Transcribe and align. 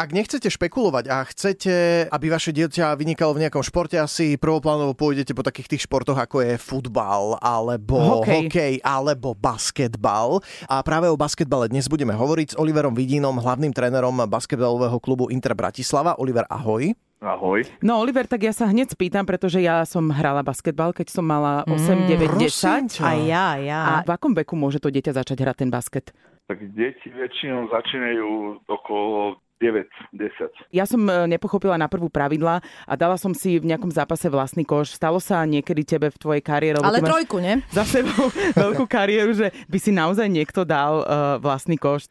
Ak 0.00 0.16
nechcete 0.16 0.48
špekulovať 0.48 1.12
a 1.12 1.20
chcete, 1.28 2.08
aby 2.08 2.32
vaše 2.32 2.56
dieťa 2.56 2.96
vynikalo 2.96 3.36
v 3.36 3.44
nejakom 3.44 3.60
športe, 3.60 4.00
asi 4.00 4.40
prvoplánovo 4.40 4.96
pôjdete 4.96 5.36
po 5.36 5.44
takých 5.44 5.76
tých 5.76 5.84
športoch, 5.84 6.16
ako 6.16 6.40
je 6.40 6.56
futbal, 6.56 7.36
alebo 7.36 8.24
hokej, 8.24 8.48
hokej 8.48 8.74
alebo 8.80 9.36
basketbal. 9.36 10.40
A 10.72 10.80
práve 10.80 11.04
o 11.12 11.20
basketbale 11.20 11.68
dnes 11.68 11.84
budeme 11.84 12.16
hovoriť 12.16 12.48
s 12.48 12.56
Oliverom 12.56 12.96
Vidínom, 12.96 13.44
hlavným 13.44 13.76
trénerom 13.76 14.24
basketbalového 14.24 14.96
klubu 15.04 15.28
Inter 15.28 15.52
Bratislava. 15.52 16.16
Oliver, 16.16 16.48
ahoj. 16.48 16.96
Ahoj. 17.20 17.68
No 17.84 18.00
Oliver, 18.00 18.24
tak 18.24 18.48
ja 18.48 18.56
sa 18.56 18.72
hneď 18.72 18.96
spýtam, 18.96 19.28
pretože 19.28 19.60
ja 19.60 19.84
som 19.84 20.08
hrala 20.08 20.40
basketbal, 20.40 20.96
keď 20.96 21.12
som 21.12 21.28
mala 21.28 21.60
8, 21.68 22.08
9, 22.08 22.40
10. 22.40 23.04
A 23.04 23.20
ja, 23.20 23.60
ja. 23.60 23.80
A 23.84 24.08
v 24.08 24.16
akom 24.16 24.32
veku 24.32 24.56
môže 24.56 24.80
to 24.80 24.88
dieťa 24.88 25.12
začať 25.12 25.44
hrať 25.44 25.56
ten 25.60 25.68
basket? 25.68 26.16
Tak 26.48 26.56
deti 26.72 27.12
väčšinou 27.12 27.68
začínajú 27.68 28.64
okolo 28.64 29.36
9, 29.60 29.84
10. 30.16 30.72
Ja 30.72 30.88
som 30.88 31.04
e, 31.04 31.28
nepochopila 31.28 31.76
na 31.76 31.84
prvú 31.84 32.08
pravidla 32.08 32.64
a 32.88 32.92
dala 32.96 33.20
som 33.20 33.36
si 33.36 33.60
v 33.60 33.68
nejakom 33.68 33.92
zápase 33.92 34.32
vlastný 34.32 34.64
koš. 34.64 34.96
Stalo 34.96 35.20
sa 35.20 35.44
niekedy 35.44 35.84
tebe 35.84 36.08
v 36.08 36.16
tvojej 36.16 36.42
kariére? 36.42 36.80
Ale 36.80 37.04
trojku, 37.04 37.44
ne? 37.44 37.60
Za 37.68 37.84
sebou 37.84 38.32
veľkú 38.64 38.88
kariéru, 38.88 39.36
že 39.36 39.52
by 39.68 39.78
si 39.78 39.92
naozaj 39.92 40.26
niekto 40.32 40.64
dal 40.64 41.04
uh, 41.04 41.36
vlastný 41.36 41.76
koš 41.76 42.08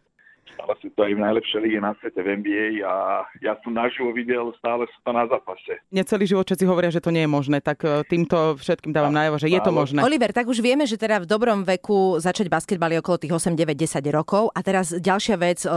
stala 0.59 0.75
sú 0.83 0.91
to 0.91 1.07
aj 1.07 1.15
v 1.15 1.23
najlepšej 1.23 1.59
lige 1.63 1.79
na 1.79 1.95
svete 2.03 2.19
v 2.19 2.27
NBA 2.43 2.67
a 2.83 3.23
ja 3.39 3.55
som 3.63 3.71
naživo 3.71 4.11
videl, 4.11 4.51
stále 4.59 4.83
sú 4.91 4.99
to 5.07 5.11
na 5.15 5.23
zápase. 5.31 5.79
Necelý 5.87 6.27
život 6.27 6.43
všetci 6.43 6.67
hovoria, 6.67 6.91
že 6.91 6.99
to 6.99 7.15
nie 7.15 7.23
je 7.23 7.31
možné, 7.31 7.63
tak 7.63 7.79
e, 7.87 8.03
týmto 8.03 8.59
všetkým 8.59 8.91
dávam 8.91 9.15
najavo, 9.15 9.39
že 9.39 9.47
je 9.47 9.59
to 9.63 9.71
možné. 9.71 10.03
Oliver, 10.03 10.35
tak 10.35 10.51
už 10.51 10.59
vieme, 10.59 10.83
že 10.83 10.99
teda 10.99 11.23
v 11.23 11.29
dobrom 11.31 11.63
veku 11.63 12.19
začať 12.19 12.51
basketbal 12.51 12.91
je 12.91 12.99
okolo 12.99 13.17
tých 13.23 13.33
8, 13.39 13.55
9, 13.55 13.71
10 13.71 14.03
rokov 14.11 14.51
a 14.51 14.59
teraz 14.59 14.91
ďalšia 14.91 15.35
vec, 15.39 15.63
e, 15.63 15.69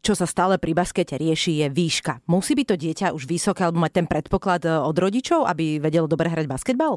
čo 0.00 0.16
sa 0.16 0.24
stále 0.24 0.56
pri 0.56 0.72
baskete 0.72 1.20
rieši, 1.20 1.60
je 1.60 1.68
výška. 1.68 2.24
Musí 2.24 2.56
byť 2.56 2.66
to 2.72 2.76
dieťa 2.80 3.06
už 3.12 3.28
vysoké 3.28 3.68
alebo 3.68 3.84
mať 3.84 3.92
ten 3.92 4.06
predpoklad 4.08 4.64
e, 4.64 4.72
od 4.72 4.96
rodičov, 4.96 5.44
aby 5.44 5.84
vedelo 5.84 6.08
dobre 6.08 6.32
hrať 6.32 6.48
basketbal? 6.48 6.96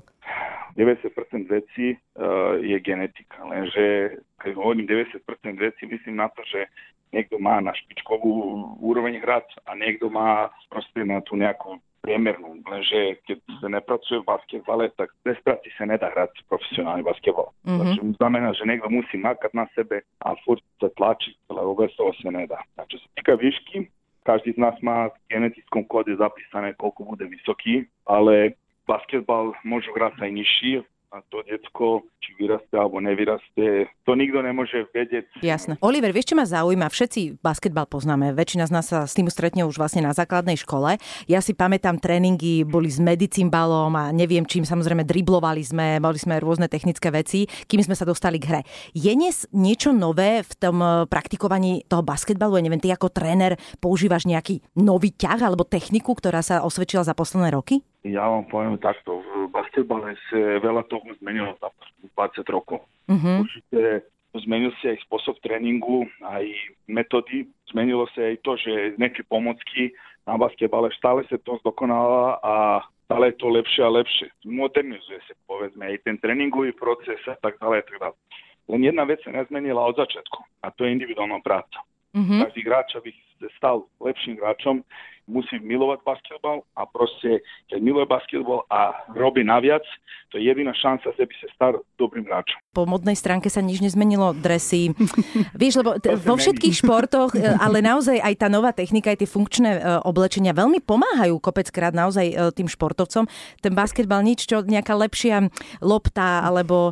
90% 0.77 1.09
vecí 1.49 1.97
uh, 1.97 2.53
je 2.61 2.77
genetika, 2.85 3.41
lenže 3.49 4.21
keď 4.37 4.53
hovorím 4.53 4.85
90% 4.85 5.25
vecí, 5.57 5.89
myslím 5.89 6.21
na 6.21 6.29
to, 6.29 6.45
že 6.45 6.69
niekto 7.11 7.39
má 7.39 7.59
na 7.63 7.71
špičkovú 7.75 8.31
úroveň 8.79 9.19
hrať 9.23 9.47
a 9.67 9.75
niekto 9.75 10.11
má 10.11 10.51
proste 10.71 11.03
na 11.03 11.23
tú 11.23 11.39
nejakú 11.39 11.79
priemernú. 12.07 12.63
Lenže 12.63 13.19
keď 13.27 13.37
sa 13.59 13.67
nepracuje 13.67 14.23
v 14.23 14.29
basketbale, 14.31 14.87
tak 14.95 15.11
bez 15.27 15.35
práci 15.43 15.67
sa 15.75 15.83
nedá 15.83 16.07
hrať 16.07 16.39
profesionálny 16.47 17.03
basketbal. 17.03 17.51
Mm-hmm. 17.67 17.99
To 17.99 18.15
znamená, 18.15 18.55
že 18.55 18.63
niekto 18.63 18.87
musí 18.87 19.19
makať 19.19 19.51
na 19.51 19.67
sebe 19.75 20.07
a 20.23 20.31
furt 20.47 20.63
sa 20.79 20.87
tlačiť, 20.95 21.51
ale 21.51 21.67
vôbec 21.67 21.91
toho 21.99 22.15
sa 22.23 22.31
nedá. 22.31 22.63
A 22.79 22.87
čo 22.87 22.95
sa 22.95 23.07
týka 23.19 23.35
výšky, 23.35 23.91
každý 24.23 24.55
z 24.55 24.59
nás 24.59 24.75
má 24.79 25.11
v 25.11 25.19
genetickom 25.31 25.83
kóde 25.87 26.15
zapísané, 26.15 26.75
koľko 26.79 27.15
bude 27.15 27.27
vysoký, 27.27 27.87
ale 28.07 28.55
basketbal 28.87 29.51
môžu 29.67 29.91
hrať 29.91 30.19
aj 30.23 30.31
nižší, 30.31 30.71
a 31.07 31.23
to 31.31 31.39
detsko, 31.47 32.03
či 32.19 32.35
vyrastie 32.35 32.75
alebo 32.75 32.99
nevyrastie, 32.99 33.87
to 34.03 34.11
nikto 34.11 34.43
nemôže 34.43 34.91
vedieť. 34.91 35.39
Jasné. 35.39 35.79
Oliver, 35.79 36.11
vieš, 36.11 36.33
čo 36.33 36.35
ma 36.35 36.43
zaujíma? 36.43 36.91
Všetci 36.91 37.39
basketbal 37.39 37.87
poznáme, 37.87 38.35
väčšina 38.35 38.67
z 38.67 38.73
nás 38.75 38.85
sa 38.91 39.07
s 39.07 39.15
tým 39.15 39.31
stretne 39.31 39.63
už 39.63 39.79
vlastne 39.79 40.03
na 40.03 40.11
základnej 40.11 40.59
škole. 40.59 40.99
Ja 41.31 41.39
si 41.39 41.55
pamätám, 41.55 42.03
tréningy 42.03 42.67
boli 42.67 42.91
s 42.91 42.99
medicimbalom 42.99 43.95
a 43.95 44.11
neviem 44.11 44.43
čím, 44.43 44.67
samozrejme 44.67 45.07
driblovali 45.07 45.63
sme, 45.63 46.03
mali 46.03 46.19
sme 46.19 46.43
rôzne 46.43 46.67
technické 46.67 47.07
veci, 47.07 47.47
kým 47.47 47.87
sme 47.87 47.95
sa 47.95 48.03
dostali 48.03 48.35
k 48.43 48.47
hre. 48.51 48.61
Je 48.91 49.11
dnes 49.15 49.47
niečo 49.55 49.95
nové 49.95 50.43
v 50.43 50.53
tom 50.59 50.83
eh, 50.83 51.07
praktikovaní 51.07 51.87
toho 51.87 52.03
basketbalu? 52.03 52.59
Ja 52.59 52.65
neviem, 52.67 52.83
ty 52.83 52.91
ako 52.91 53.15
tréner 53.15 53.55
používaš 53.79 54.27
nejaký 54.27 54.59
nový 54.75 55.15
ťah 55.15 55.39
alebo 55.39 55.63
techniku, 55.63 56.19
ktorá 56.19 56.43
sa 56.43 56.67
osvedčila 56.67 57.07
za 57.07 57.15
posledné 57.15 57.55
roky? 57.55 57.79
Ja 58.07 58.27
vám 58.31 58.47
poviem 58.47 58.79
takto. 58.79 59.19
V 59.21 59.51
basketbale 59.51 60.15
sa 60.31 60.39
veľa 60.63 60.87
toho 60.87 61.03
zmenilo 61.19 61.55
za 61.59 61.69
20 62.15 62.47
rokov. 62.47 62.87
Uh-huh. 63.07 63.43
Určite 63.43 64.07
zmenil 64.37 64.71
sa 64.79 64.93
aj 64.93 65.01
spôsob 65.07 65.39
tréningu, 65.41 66.05
aj 66.23 66.45
metódy. 66.87 67.47
Zmenilo 67.71 68.05
sa 68.13 68.31
aj 68.31 68.35
to, 68.43 68.55
že 68.59 68.99
nejaké 68.99 69.25
pomocky 69.25 69.91
na 70.27 70.35
basketbale 70.35 70.91
stále 70.95 71.23
sa 71.31 71.39
to 71.39 71.57
zdokonáva 71.63 72.39
a 72.43 72.83
stále 73.07 73.31
je 73.31 73.39
to 73.39 73.47
lepšie 73.47 73.81
a 73.83 73.95
lepšie. 73.95 74.27
Modernizuje 74.43 75.19
sa, 75.23 75.33
povedzme, 75.47 75.87
aj 75.87 76.03
ten 76.03 76.15
tréningový 76.19 76.75
proces 76.75 77.19
a 77.27 77.35
tak 77.39 77.57
ďalej. 77.63 77.87
Tak 77.87 77.95
ďalej. 77.97 78.19
Len 78.67 78.81
jedna 78.83 79.03
vec 79.07 79.23
sa 79.23 79.31
nezmenila 79.31 79.79
od 79.79 79.95
začiatku 79.95 80.39
a 80.63 80.67
to 80.75 80.83
je 80.83 80.95
individuálna 80.99 81.39
práca. 81.39 81.79
Uh-huh. 82.11 82.43
Každý 82.43 82.61
hráč, 82.67 82.99
aby 82.99 83.15
stal 83.57 83.85
lepším 84.01 84.41
hráčom, 84.41 84.81
musí 85.27 85.59
milovať 85.59 85.99
basketbal 86.07 86.63
a 86.79 86.87
proste, 86.87 87.43
keď 87.67 87.79
miluje 87.83 88.07
basketbal 88.07 88.63
a 88.71 88.95
robí 89.11 89.43
naviac, 89.43 89.83
to 90.31 90.39
je 90.39 90.47
jediná 90.47 90.75
šanca, 90.75 91.15
že 91.15 91.23
by 91.23 91.33
sa 91.39 91.47
stal 91.55 91.73
dobrým 91.95 92.27
hráčom. 92.27 92.59
Po 92.75 92.83
modnej 92.83 93.15
stránke 93.15 93.47
sa 93.47 93.63
nič 93.63 93.79
nezmenilo, 93.79 94.35
dresy. 94.35 94.91
Vieš, 95.61 95.83
lebo 95.83 95.99
t- 95.99 96.15
vo 96.19 96.35
všetkých 96.35 96.75
športoch, 96.83 97.31
e, 97.35 97.43
ale 97.59 97.83
naozaj 97.83 98.19
aj 98.19 98.33
tá 98.39 98.47
nová 98.51 98.71
technika, 98.75 99.11
aj 99.11 99.23
tie 99.23 99.29
funkčné 99.29 99.69
e, 99.75 99.79
oblečenia 100.03 100.51
veľmi 100.55 100.83
pomáhajú 100.83 101.39
kopeckrát 101.39 101.95
naozaj 101.95 102.27
e, 102.27 102.35
tým 102.55 102.67
športovcom. 102.67 103.27
Ten 103.63 103.73
basketbal 103.75 104.23
nič, 104.23 104.47
čo 104.47 104.63
nejaká 104.63 104.95
lepšia 104.95 105.47
lopta, 105.83 106.43
alebo... 106.43 106.91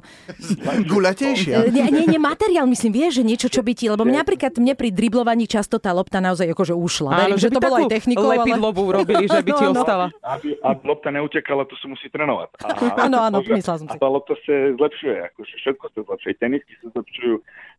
Guľatejšia. 0.92 1.72
Nie, 1.72 1.92
nie, 1.92 2.08
nie, 2.08 2.20
materiál, 2.20 2.68
myslím, 2.72 2.96
vieš, 2.96 3.20
že 3.20 3.24
niečo, 3.28 3.48
čo 3.52 3.64
by 3.64 3.72
ti... 3.76 3.92
Lebo 3.92 4.08
mňa 4.08 4.24
napríklad 4.24 4.56
mne 4.60 4.76
pri 4.76 4.92
driblovaní 4.92 5.48
často 5.48 5.80
tá 5.80 5.92
lopta 5.92 6.20
naozaj 6.20 6.35
akože 6.44 6.74
ušla. 6.76 7.10
Verím, 7.16 7.40
že, 7.40 7.48
že 7.48 7.56
to 7.56 7.60
bolo 7.64 7.78
aj 7.80 7.86
technikou, 7.88 8.28
lepidlovú 8.28 8.84
ale... 8.92 8.96
robili, 9.00 9.24
že 9.32 9.40
by 9.40 9.52
ti 9.56 9.66
no, 9.70 9.72
no. 9.72 9.80
ostala. 9.80 10.06
Aby, 10.20 10.60
aby 10.60 10.82
lopta 10.84 11.10
neutekala, 11.16 11.64
to 11.64 11.76
sa 11.80 11.88
musí 11.88 12.12
trénovať. 12.12 12.60
Áno, 13.00 13.18
áno, 13.24 13.38
myslel 13.40 13.76
som 13.80 13.88
si. 13.88 13.96
A 13.96 14.02
tá 14.02 14.10
lopta 14.12 14.36
sa 14.44 14.56
zlepšuje, 14.76 15.16
akože 15.32 15.54
všetko 15.64 15.86
sa 15.96 16.00
zlepšuje. 16.04 16.34
Tenisky 16.36 16.74
sa 16.84 16.88
zlepšujú, 16.92 17.36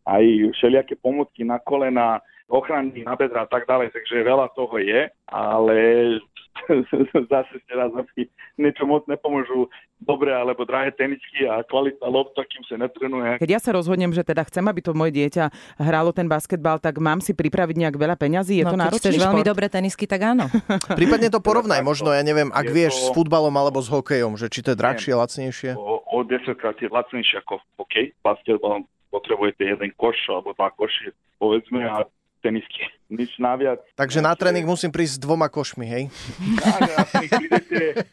aj 0.09 0.25
všelijaké 0.57 0.95
pomocky 0.97 1.45
na 1.45 1.61
kolena, 1.61 2.25
ochrany 2.47 3.03
na 3.03 3.19
bedra 3.19 3.45
a 3.45 3.51
tak 3.51 3.67
ďalej, 3.67 3.91
takže 3.91 4.23
veľa 4.23 4.47
toho 4.55 4.79
je, 4.79 5.11
ale 5.31 5.79
zase 7.33 7.57
teraz 7.69 7.93
aby 7.93 8.29
niečo 8.57 8.89
moc 8.89 9.05
nepomôžu 9.05 9.69
dobré 10.01 10.33
alebo 10.33 10.65
drahé 10.65 10.93
teničky 10.93 11.45
a 11.49 11.61
kvalitná 11.65 12.09
lopta, 12.09 12.45
kým 12.45 12.65
sa 12.65 12.81
netrenuje. 12.81 13.41
Keď 13.41 13.51
ja 13.51 13.61
sa 13.61 13.73
rozhodnem, 13.73 14.13
že 14.13 14.25
teda 14.25 14.45
chcem, 14.49 14.65
aby 14.65 14.81
to 14.81 14.97
moje 14.97 15.13
dieťa 15.13 15.53
hrálo 15.81 16.13
ten 16.13 16.29
basketbal, 16.29 16.81
tak 16.81 16.97
mám 17.01 17.21
si 17.21 17.33
pripraviť 17.37 17.77
nejak 17.77 17.97
veľa 17.97 18.17
peňazí? 18.17 18.61
Je 18.61 18.65
no, 18.65 18.73
to 18.73 18.79
náročný 18.81 19.13
chceš 19.13 19.21
veľmi 19.21 19.45
dobré 19.45 19.67
tenisky, 19.69 20.09
tak 20.09 20.37
áno. 20.37 20.49
Prípadne 21.01 21.29
to 21.33 21.41
porovnaj, 21.41 21.81
možno, 21.85 22.13
ja 22.13 22.25
neviem, 22.25 22.53
ak 22.53 22.67
vieš 22.69 22.97
to... 22.97 23.01
s 23.01 23.07
futbalom 23.17 23.53
alebo 23.57 23.81
s 23.81 23.89
hokejom, 23.89 24.37
že 24.41 24.49
či 24.53 24.65
to 24.65 24.73
je 24.73 24.81
drahšie, 24.81 25.13
lacnejšie? 25.17 25.71
O, 25.77 26.01
o 26.05 26.19
10 26.25 26.57
krát 26.57 26.77
je 26.81 26.89
lacnejšie 26.89 27.41
ako 27.45 27.61
hokej. 27.81 28.13
Basketbal 28.21 28.85
potrebujete 29.13 29.65
jeden 29.65 29.91
koš 29.97 30.17
alebo 30.29 30.53
dva 30.53 30.69
koši, 30.77 31.13
povedzme, 31.41 31.85
a 31.89 32.05
tenisky. 32.47 32.87
Nič 33.11 33.39
naviac. 33.43 33.83
Takže 33.99 34.23
na 34.23 34.35
tréning 34.39 34.67
musím 34.67 34.91
prísť 34.95 35.19
s 35.19 35.21
dvoma 35.23 35.51
košmi, 35.51 35.87
hej? 35.87 36.03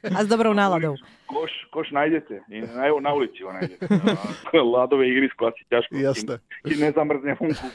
A 0.10 0.20
s 0.22 0.28
dobrou 0.30 0.54
náladou. 0.54 0.98
Koš, 1.30 1.50
koš 1.74 1.90
nájdete. 1.94 2.46
Na, 2.50 2.90
na 2.90 3.12
ulici 3.14 3.42
ho 3.46 3.50
nájdete. 3.54 3.86
Ľadové 4.54 5.10
ihrisko 5.10 5.50
asi 5.50 5.62
ťažko. 5.70 5.98
Jasné. 5.98 6.36
Keď 6.66 6.78
nezamrzne 6.78 7.34
vonku, 7.38 7.66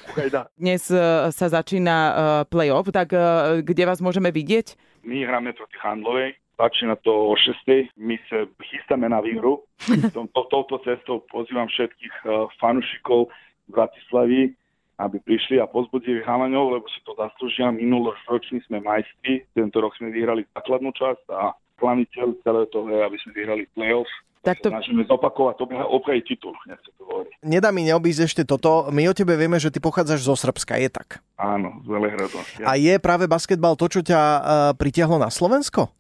Dnes 0.59 0.83
uh, 0.95 1.31
sa 1.35 1.47
začína 1.51 1.97
uh, 1.97 2.15
play-off, 2.47 2.91
tak 2.95 3.15
uh, 3.15 3.63
kde 3.63 3.83
vás 3.87 3.99
môžeme 3.99 4.31
vidieť? 4.31 4.79
My 5.03 5.23
hráme 5.27 5.55
proti 5.59 5.79
Handlovej, 5.83 6.39
začína 6.55 6.99
to 7.03 7.11
o 7.11 7.35
6. 7.35 7.99
My 7.99 8.15
sa 8.31 8.47
chystáme 8.63 9.11
na 9.11 9.19
výhru. 9.23 9.67
Touto 10.15 10.79
cestou 10.87 11.23
pozývam 11.31 11.67
všetkých 11.67 12.15
fanušikov 12.63 13.31
Bratislavy, 13.69 14.55
aby 14.99 15.23
prišli 15.23 15.63
a 15.63 15.71
pozbudili 15.71 16.27
chalaňov, 16.27 16.75
lebo 16.75 16.87
si 16.91 16.99
to 17.07 17.15
zaslúžia. 17.15 17.71
Minuloročný 17.71 18.59
sme 18.67 18.83
majstri, 18.83 19.47
tento 19.55 19.79
rok 19.79 19.95
sme 19.95 20.11
vyhrali 20.11 20.43
základnú 20.59 20.91
časť 20.91 21.25
a 21.31 21.55
hlavný 21.79 22.05
cieľ 22.11 22.35
celého 22.43 22.67
toho 22.67 22.91
je, 22.91 23.01
aby 23.07 23.17
sme 23.23 23.33
vyhrali 23.39 23.63
play-off. 23.79 24.11
Tak 24.43 24.63
to... 24.63 24.71
Snažíme 24.71 25.03
zopakovať, 25.07 25.67
obhajiť 25.67 26.25
titul, 26.25 26.55
nech 26.71 26.79
sa 26.83 26.91
to 26.95 27.03
hovorí. 27.07 27.31
Nedá 27.43 27.75
mi 27.75 27.83
neobísť 27.87 28.23
ešte 28.23 28.43
toto. 28.47 28.87
My 28.95 29.11
o 29.11 29.15
tebe 29.15 29.35
vieme, 29.35 29.59
že 29.59 29.71
ty 29.71 29.83
pochádzaš 29.83 30.27
zo 30.27 30.35
Srbska, 30.39 30.79
je 30.79 30.91
tak? 30.91 31.23
Áno, 31.35 31.83
z 31.83 31.87
Velehradu. 31.91 32.39
Ja. 32.63 32.71
A 32.71 32.79
je 32.79 32.95
práve 33.03 33.27
basketbal 33.27 33.75
to, 33.75 33.91
čo 33.91 34.01
ťa 34.03 34.21
uh, 34.21 34.41
pritiahlo 34.79 35.19
na 35.19 35.31
Slovensko? 35.31 35.91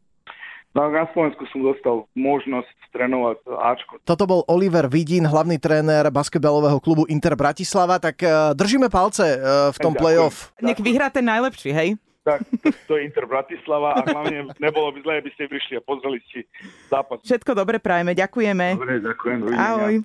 No, 0.77 0.85
na 0.93 1.09
Slovensku 1.17 1.49
som 1.49 1.65
dostal 1.65 2.05
možnosť 2.13 2.77
trénovať 2.93 3.41
Ačko. 3.49 3.93
Toto 4.05 4.25
bol 4.29 4.41
Oliver 4.53 4.87
Vidín, 4.87 5.25
hlavný 5.25 5.57
tréner 5.57 6.07
basketbalového 6.13 6.77
klubu 6.79 7.09
Inter 7.09 7.35
Bratislava, 7.35 7.97
tak 7.97 8.21
uh, 8.21 8.53
držíme 8.53 8.93
palce 8.93 9.25
uh, 9.25 9.73
v 9.73 9.79
tom 9.81 9.97
play-off. 9.97 10.53
Nech 10.61 10.79
vyhrá 10.79 11.09
ten 11.09 11.25
najlepší, 11.25 11.73
hej? 11.73 11.89
Tak, 12.29 12.45
to 12.85 13.01
je 13.01 13.09
Inter 13.09 13.25
Bratislava 13.25 13.97
a 13.97 14.05
hlavne 14.05 14.53
nebolo 14.61 14.93
by 14.93 15.01
zle, 15.01 15.15
aby 15.25 15.33
ste 15.33 15.49
prišli 15.49 15.81
a 15.81 15.83
pozreli 15.83 16.21
si 16.29 16.45
zápas. 16.93 17.25
Všetko 17.25 17.57
dobre 17.57 17.81
prajeme, 17.81 18.13
ďakujeme. 18.13 18.77
Dobre, 18.77 19.01
ďakujem. 19.01 19.39
Ahoj. 19.57 20.05